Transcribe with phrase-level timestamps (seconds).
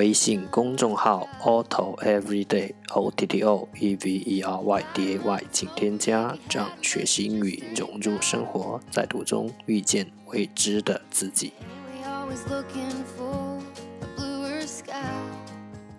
[0.00, 11.52] 微信公众号 Otto Everyday O T T O E V E R Y D A Y，请添加，让学习英语融入生活，在途中遇见未知的自己。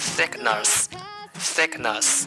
[0.00, 0.88] thickness,
[1.34, 2.26] thickness,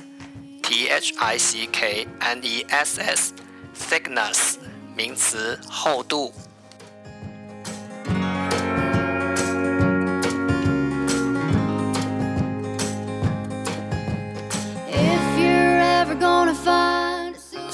[0.62, 3.34] t h i c k n e s s,
[3.76, 4.58] thickness
[4.96, 6.34] 名词，厚度。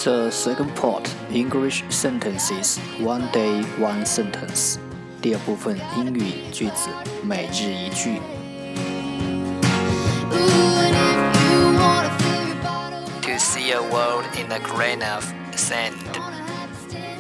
[0.06, 4.78] The second part English sentences one day one sentence
[5.19, 6.90] 第二部分英语句子
[7.24, 8.38] 每日一句。
[13.56, 15.24] see a world in a grain of
[15.56, 15.96] sand.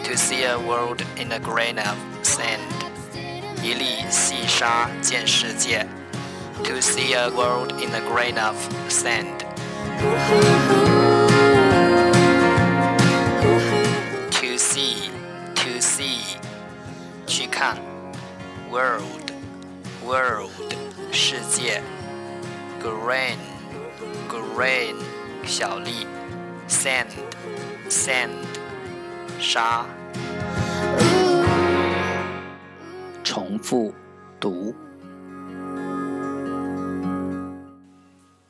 [0.03, 2.61] To see a world in a grain of sand.
[3.63, 5.87] 一粒细沙见世界.
[6.63, 8.55] To see a world in a grain of
[8.89, 9.45] sand.
[14.31, 15.09] To see,
[15.55, 16.37] to see,
[17.25, 17.77] 去看.
[18.69, 19.31] World,
[20.05, 20.51] world,
[21.11, 21.81] 世界.
[22.81, 23.37] Grain,
[24.29, 24.95] grain,
[25.45, 26.05] 小粒。
[26.67, 27.11] sand
[27.89, 28.33] sand
[29.39, 29.85] 沙。
[33.23, 33.93] 重复
[34.39, 34.75] 读。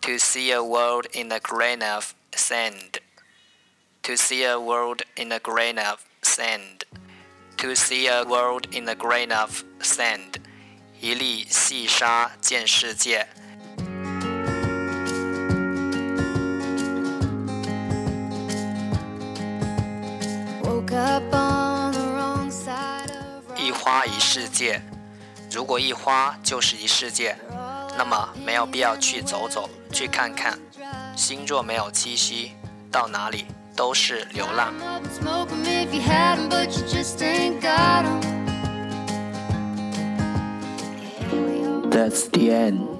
[0.02, 3.00] To see a world in a grain of sand.
[4.04, 6.86] To see a world in a grain of sand.
[7.58, 10.40] To see a world in a grain of sand.
[11.02, 13.28] 一粒细沙见世界。
[23.57, 24.81] 一花一世界，
[25.51, 27.37] 如果一花就是一世界，
[27.97, 30.59] 那么没有必要去走走，去看看。
[31.17, 32.53] 心若没有栖息，
[32.91, 34.73] 到哪里都是流浪。
[41.91, 43.00] That's the end.